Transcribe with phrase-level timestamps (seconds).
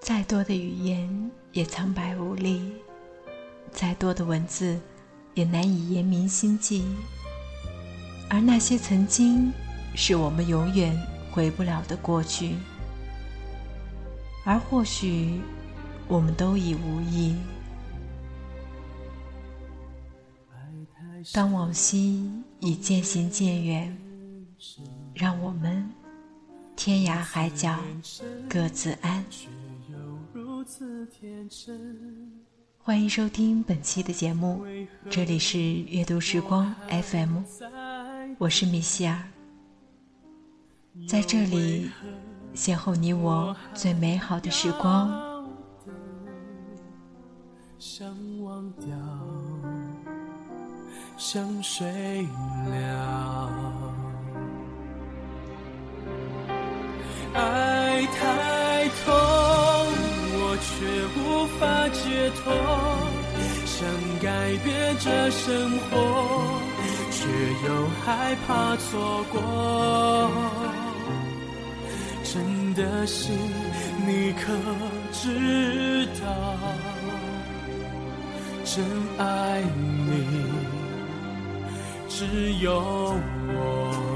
[0.00, 2.74] 再多的语言也苍白无力，
[3.70, 4.78] 再多的文字
[5.32, 6.84] 也难以言明心迹。
[8.28, 9.50] 而那些曾经，
[9.94, 10.94] 是我们永远
[11.30, 12.56] 回不了的过去。
[14.44, 15.40] 而或许，
[16.06, 17.36] 我们都已无意。
[21.32, 23.96] 当往昔已渐行渐远，
[25.14, 25.88] 让我们
[26.74, 27.78] 天涯海角
[28.48, 29.24] 各自安。
[32.78, 34.64] 欢迎收听本期的节目，
[35.10, 37.42] 这里是阅读时光 FM，
[38.38, 39.22] 我是米歇尔，
[41.08, 41.90] 在这里
[42.54, 45.32] 邂逅你我最美好的时光。
[47.78, 48.88] 想忘掉
[57.32, 59.14] 爱太痛。
[60.36, 60.70] 我却
[61.18, 62.42] 无法解脱，
[63.64, 63.86] 想
[64.20, 66.60] 改变这生活，
[67.10, 67.16] 却
[67.66, 67.68] 又
[68.04, 69.34] 害怕错过。
[72.22, 73.36] 真的心，
[74.06, 74.42] 你可
[75.12, 76.26] 知道？
[78.64, 78.84] 真
[79.18, 79.62] 爱
[80.06, 80.12] 你，
[82.16, 82.78] 只有
[83.48, 84.13] 我。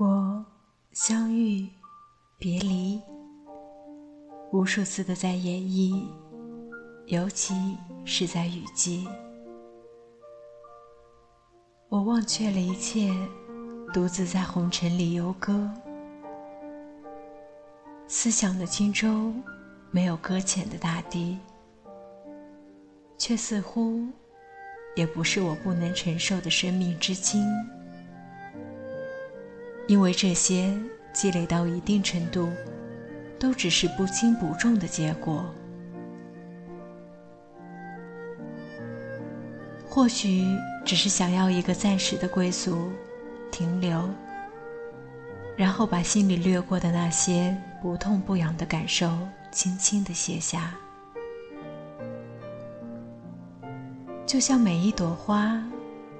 [0.00, 0.42] 过，
[0.92, 1.68] 相遇，
[2.38, 2.98] 别离，
[4.50, 6.06] 无数次的在演绎，
[7.08, 7.76] 尤其
[8.06, 9.06] 是在雨季。
[11.90, 13.12] 我忘却了一切，
[13.92, 15.70] 独自在红尘里游歌。
[18.08, 19.34] 思想的轻舟，
[19.90, 21.38] 没有搁浅的大地，
[23.18, 24.08] 却似乎，
[24.96, 27.44] 也不是我不能承受的生命之轻。
[29.86, 30.72] 因为这些
[31.12, 32.48] 积累到一定程度，
[33.38, 35.44] 都只是不轻不重的结果。
[39.88, 40.44] 或许
[40.84, 42.90] 只是想要一个暂时的归宿，
[43.50, 44.08] 停留，
[45.56, 49.10] 然后把心里掠过的那些不痛不痒的感受，
[49.50, 50.72] 轻轻的卸下。
[54.24, 55.60] 就像每一朵花，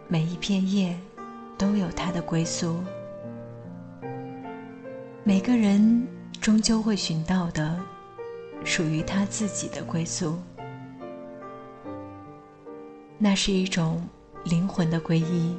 [0.09, 0.99] 每一片叶，
[1.57, 2.83] 都有它的归宿。
[5.31, 6.09] 每个人
[6.41, 7.79] 终究会寻到的，
[8.65, 10.37] 属于他自己的归宿。
[13.17, 14.05] 那是一种
[14.43, 15.57] 灵魂的皈依，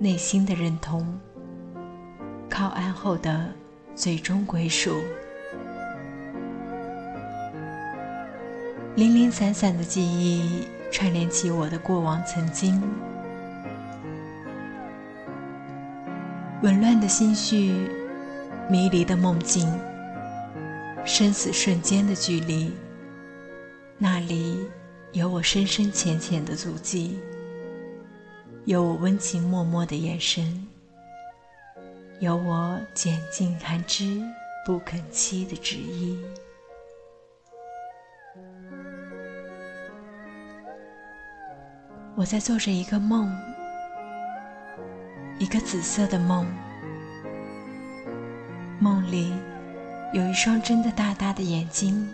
[0.00, 1.16] 内心的认同，
[2.50, 3.52] 靠岸后的
[3.94, 4.96] 最终归属。
[8.96, 12.82] 零零散散的记忆串联起我的过往曾经，
[16.62, 17.97] 紊乱的心绪。
[18.70, 19.66] 迷离的梦境，
[21.02, 22.70] 生死瞬间的距离，
[23.96, 24.68] 那里
[25.12, 27.18] 有我深深浅浅的足迹，
[28.66, 30.66] 有我温情脉脉的眼神，
[32.20, 34.22] 有我拣尽寒枝
[34.66, 36.22] 不肯栖的执意。
[42.14, 43.34] 我在做着一个梦，
[45.38, 46.46] 一个紫色的梦。
[48.80, 49.32] 梦里
[50.12, 52.08] 有一双真的大大的眼睛，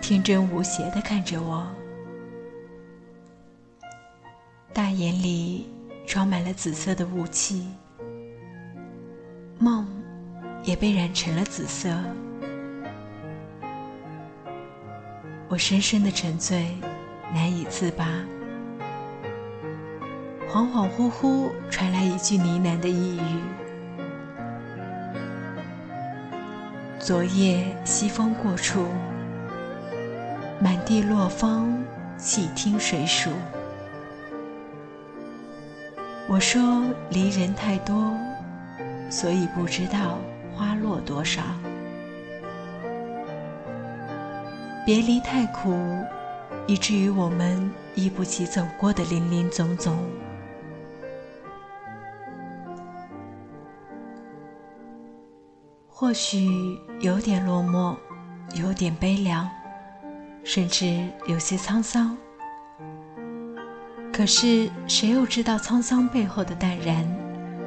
[0.00, 1.66] 天真无邪的看着我，
[4.72, 5.68] 大眼里
[6.06, 7.66] 装满了紫色的雾气，
[9.58, 9.84] 梦
[10.62, 11.92] 也被染成了紫色。
[15.48, 16.68] 我深深的沉醉，
[17.34, 18.06] 难以自拔，
[20.48, 23.40] 恍恍惚惚传来一句呢喃的呓语。
[27.04, 28.86] 昨夜西风过处，
[30.60, 31.76] 满地落芳，
[32.16, 33.30] 细听谁数？
[36.28, 38.16] 我说离人太多，
[39.10, 40.20] 所以不知道
[40.54, 41.42] 花落多少。
[44.86, 45.76] 别离太苦，
[46.68, 49.98] 以至于我们忆不起走过的林林总总。
[56.02, 57.96] 或许有点落寞，
[58.60, 59.48] 有点悲凉，
[60.42, 62.18] 甚至有些沧桑。
[64.12, 67.06] 可是，谁又知道沧桑背后的淡然，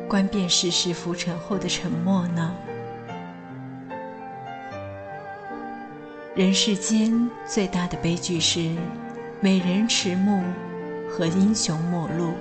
[0.09, 2.53] 观遍世事浮沉后的沉默呢？
[6.35, 8.75] 人世间最大的悲剧是，
[9.39, 10.43] 美人迟暮
[11.09, 12.33] 和英雄末路。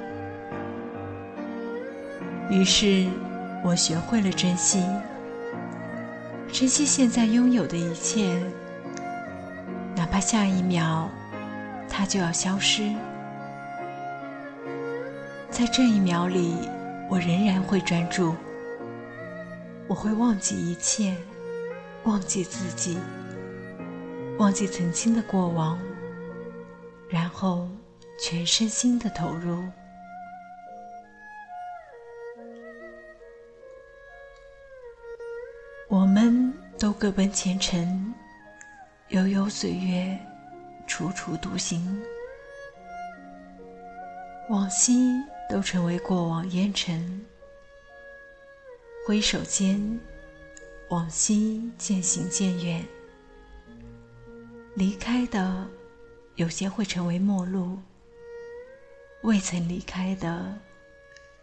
[2.51, 3.07] 于是，
[3.63, 4.83] 我学会了珍惜，
[6.55, 8.41] 珍惜现在拥有的一切，
[9.97, 11.11] 哪怕下一秒
[11.89, 12.95] 它就要消失，
[15.51, 16.55] 在这一秒里，
[17.11, 18.37] 我仍然会专注，
[19.89, 21.17] 我会忘记一切，
[22.05, 22.99] 忘记自己。
[24.39, 25.77] 忘记曾经的过往，
[27.09, 27.69] 然后
[28.17, 29.65] 全身心的投入。
[35.95, 38.13] 我们都各奔前程，
[39.11, 40.19] 悠悠岁月，
[40.89, 42.03] 处处独行。
[44.51, 47.25] 往昔都成为过往烟尘，
[49.07, 50.01] 挥手间，
[50.89, 52.85] 往昔渐行渐远。
[54.75, 55.65] 离开的，
[56.35, 57.79] 有些会成为陌路；
[59.23, 60.59] 未曾离开的，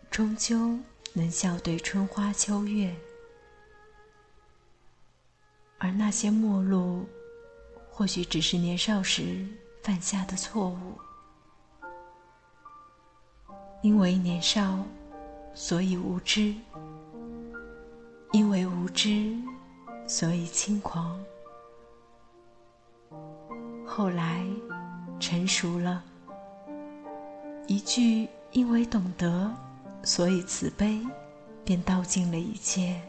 [0.10, 0.78] 终究
[1.14, 2.94] 能笑对春花秋月。
[5.84, 7.08] 而那些陌路，
[7.90, 9.48] 或许只是年少时
[9.82, 10.94] 犯下的错误。
[13.82, 14.78] 因为年少，
[15.56, 16.54] 所以无知；
[18.32, 19.36] 因为无知，
[20.08, 21.20] 所以轻狂。
[23.84, 24.46] 后来，
[25.20, 26.04] 成熟了。
[27.66, 29.52] 一句“因为懂得，
[30.04, 31.02] 所以慈悲”，
[31.66, 33.02] 便道尽了一切。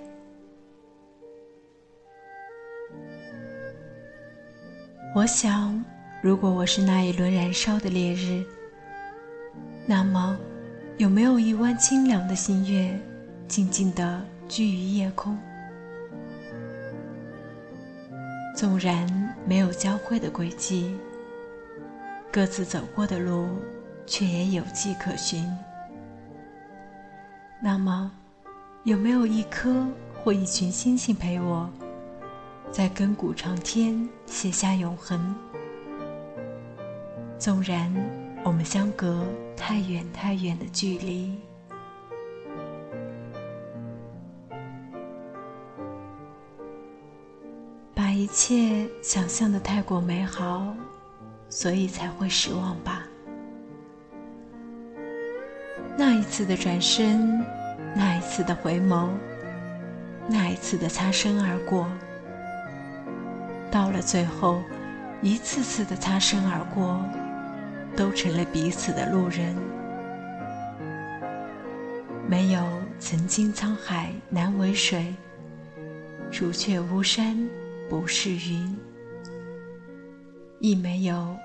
[5.14, 5.84] 我想，
[6.22, 8.42] 如果我是那一轮燃烧的烈日，
[9.84, 10.34] 那么，
[10.96, 12.98] 有没有一弯清凉的新月，
[13.46, 15.38] 静静地居于夜空？
[18.56, 19.06] 纵然
[19.46, 20.96] 没有交汇的轨迹，
[22.32, 23.48] 各自走过的路，
[24.06, 25.46] 却也有迹可循。
[27.62, 28.10] 那么，
[28.84, 29.86] 有没有一颗
[30.24, 31.68] 或一群星星陪我，
[32.72, 35.34] 在亘古长天写下永恒？
[37.38, 37.94] 纵然
[38.42, 41.38] 我们相隔太远太远的距离。
[47.94, 50.74] 把一切想象的太过美好，
[51.50, 53.06] 所以才会失望吧。
[55.98, 57.44] 那一次的转身，
[57.94, 59.10] 那一次的回眸，
[60.26, 61.86] 那一次的擦身而过，
[63.72, 64.62] 到了最后，
[65.22, 67.02] 一次次的擦身而过，
[67.96, 69.56] 都成了彼此的路人。
[72.28, 72.62] 没有
[73.00, 75.14] 曾经沧海难为水，
[76.30, 77.48] 除却巫山。
[77.90, 78.78] 不是云，
[80.60, 81.36] 亦没有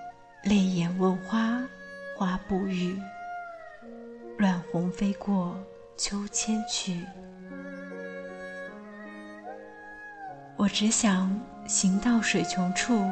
[0.44, 1.62] 泪眼问花，
[2.16, 2.98] 花不语。
[4.38, 5.58] 乱红飞过
[5.98, 7.02] 秋千去。
[10.56, 13.06] 我只想行到水穷处，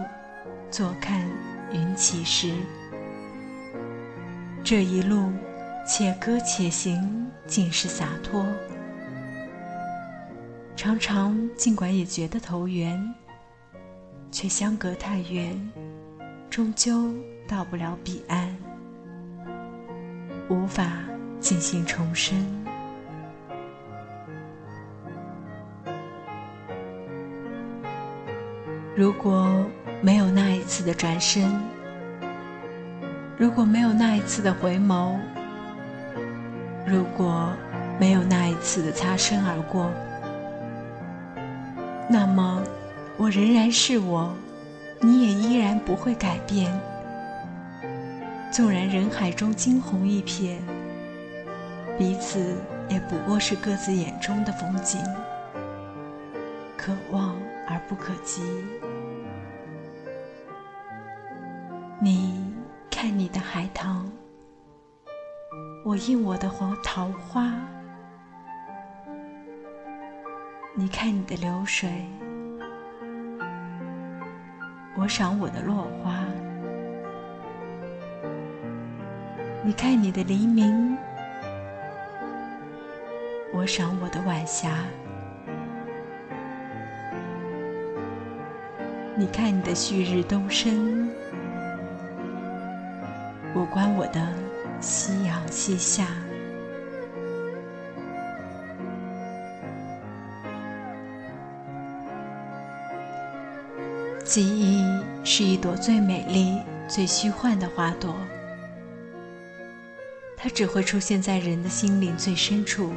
[0.71, 1.27] 坐看
[1.73, 2.53] 云起时。
[4.63, 5.29] 这一路，
[5.85, 8.45] 且歌且行，尽是洒脱。
[10.75, 13.13] 常常，尽管也觉得投缘。
[14.31, 15.71] 却相隔太远，
[16.49, 17.13] 终究
[17.47, 18.53] 到不了彼岸，
[20.49, 21.03] 无法
[21.39, 22.64] 进行重生。
[28.95, 29.65] 如果
[30.01, 31.51] 没有那一次的转身，
[33.37, 35.17] 如果没有那一次的回眸，
[36.87, 37.51] 如果
[37.99, 39.91] 没有那一次的擦身而过，
[42.09, 42.63] 那么。
[43.17, 44.35] 我仍然是我，
[44.99, 46.69] 你也依然不会改变。
[48.51, 50.57] 纵然人海中惊鸿一瞥，
[51.97, 52.57] 彼此
[52.89, 55.01] 也不过是各自眼中的风景，
[56.75, 57.37] 可望
[57.69, 58.41] 而不可及。
[62.05, 62.53] 你
[62.91, 64.05] 看你的海棠，
[65.83, 67.51] 我印我的黄桃花。
[70.75, 71.89] 你看你的流水。
[74.95, 76.23] 我赏我的落花，
[79.63, 80.95] 你看你的黎明，
[83.51, 84.77] 我赏我的晚霞。
[89.17, 91.04] 你看你的旭日东升，
[93.55, 94.21] 无关我的
[94.81, 96.05] 夕阳西下。
[104.25, 104.83] 记忆
[105.23, 108.13] 是一朵最美丽、最虚幻的花朵，
[110.35, 112.91] 它只会出现在人的心灵最深处，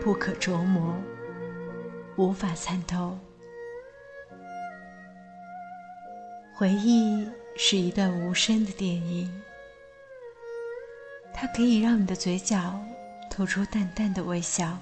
[0.00, 0.94] 不可琢磨，
[2.14, 3.18] 无法参透。
[6.54, 9.42] 回忆是一段无声的电影，
[11.34, 12.80] 它可以让你的嘴角
[13.28, 14.78] 吐出淡淡的微笑，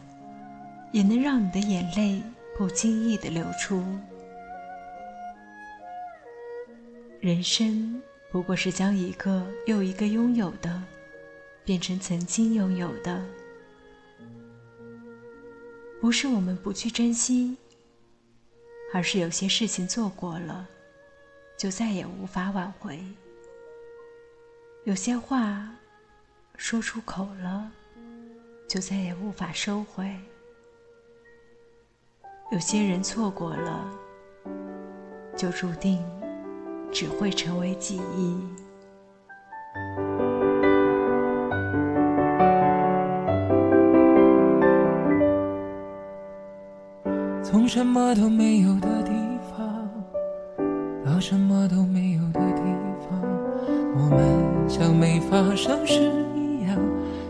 [0.93, 2.23] 也能让你的眼泪
[2.57, 3.83] 不经意的流出。
[7.21, 10.83] 人生不过是将一个又一个拥有的，
[11.65, 13.25] 变成曾经拥有的。
[16.01, 17.57] 不是我们不去珍惜，
[18.93, 20.67] 而是有些事情做过了，
[21.59, 22.97] 就再也无法挽回；
[24.85, 25.71] 有些话
[26.63, 27.71] 说出口了，
[28.69, 30.05] 就再也无法收回；
[32.53, 33.91] 有些人错过了，
[35.35, 36.05] 就注定。
[36.93, 38.37] 只会成为记忆。
[47.43, 49.13] 从什么都没有的地
[49.51, 49.89] 方
[51.05, 52.63] 到什么都没有的地
[53.09, 53.23] 方，
[53.95, 56.11] 我们像没发生事，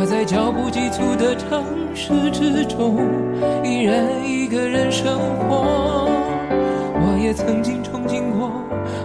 [0.00, 3.00] 我在脚步急促的城市之中，
[3.64, 6.08] 依然一个人生活。
[7.00, 8.48] 我也曾经憧憬过，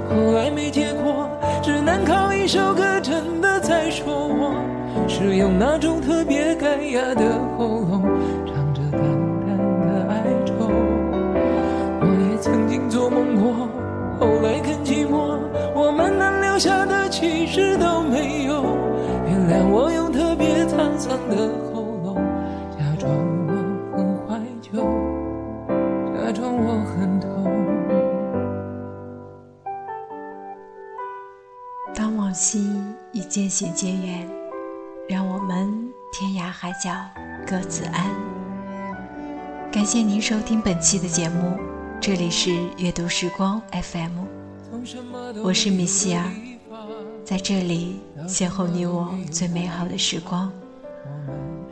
[0.07, 1.27] 后来没结果，
[1.63, 3.59] 只能靠一首歌真的。
[3.61, 4.53] 在说我
[5.07, 7.23] 是用那种特别干哑的
[7.57, 8.02] 喉咙
[21.03, 21.35] 别沧桑的
[21.73, 22.15] 喉咙，
[22.71, 23.11] 假装
[23.47, 23.51] 我
[23.95, 24.71] 很怀旧，
[26.15, 27.27] 假装我很痛。
[31.93, 32.71] 当往昔。
[33.15, 34.27] 已渐行渐远，
[35.07, 36.89] 让我们天涯海角
[37.45, 38.09] 各自安。
[39.71, 41.55] 感谢您收听本期的节目，
[42.01, 44.25] 这里是阅读时光 FM，
[45.43, 46.23] 我是米西尔，
[47.23, 50.51] 在这里邂逅你我最美好的时光。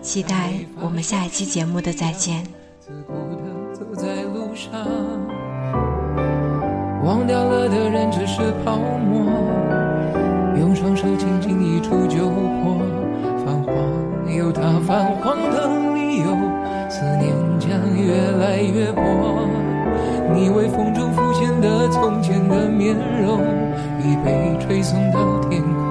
[0.02, 2.44] 期待我们下一期节目的再见。
[7.04, 9.32] 忘掉了的人只是泡沫。
[10.60, 12.78] 用双手轻轻一触就破，
[13.44, 16.36] 泛黄有它泛黄的理由，
[16.90, 19.02] 思念将越来越薄。
[20.34, 23.42] 你微风中浮现的从前的面容，
[24.00, 25.91] 已被吹送到天空。